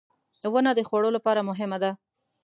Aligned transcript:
•ونه 0.51 0.71
د 0.75 0.79
خوړو 0.87 1.09
لپاره 1.17 1.41
مهمه 1.49 1.77
ده. 1.83 1.91